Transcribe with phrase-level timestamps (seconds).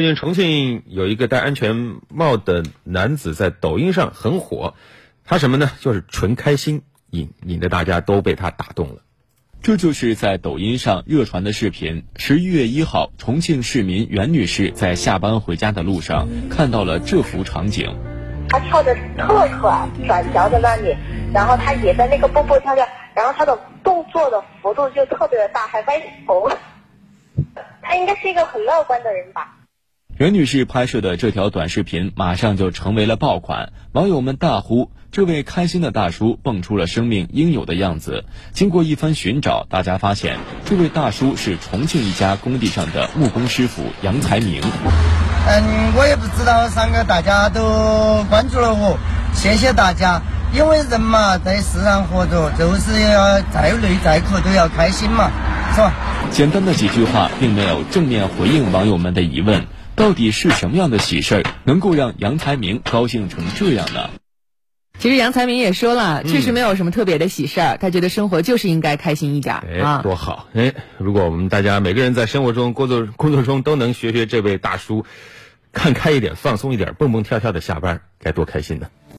[0.00, 4.72] 最近重庆有一个戴安全帽的男子在抖音上很火，
[5.26, 5.70] 他什么呢？
[5.78, 6.80] 就是纯开心，
[7.10, 9.02] 引引得大家都被他打动了。
[9.60, 12.06] 这就是在抖音上热传的视频。
[12.16, 17.94] 十一月一号，重庆市民袁女士在下班回家的路上看到了这幅场景。
[18.48, 20.96] 她跳的特可爱，转角在那里，
[21.34, 26.50] 然后她也在那个蹦蹦跳跳，然后她的动作的幅度就特别的大，还歪头。
[27.82, 29.58] 她应该是一个很乐观的人吧。
[30.20, 44.60] 袁女士拍摄的这条短视频马上就成为了爆款，网友们大呼：“这位开心的大叔蹦出了生命应有的样子。”经过一番寻找，大家发现这位大叔是重庆一家工地上的木工师傅杨才明。
[44.60, 45.64] 嗯，
[45.96, 48.98] 我也不知道，三个大家都关注了我，
[49.32, 50.20] 谢谢大家。
[50.52, 55.30] 因为人嘛，在世上活着，就是要再累再苦都要开心嘛，
[55.74, 55.94] 是吧？
[56.30, 59.64] 简单的几句话，并没有正面回应网友们的疑问。
[60.00, 64.08] 到底是什么样的喜事儿能够让杨才明高兴成这样呢？
[64.98, 70.48] 其实杨才明也说了，确实没有什么特别的喜事儿，他觉得生活就是应该开心一点啊，多好！
[70.54, 75.04] 哎，如果我们大家每个人在生活中、工作工作中都能学学这位大叔，
[75.70, 78.86] 看开一点、放松一点、蹦蹦跳跳的下班，该多开心呢！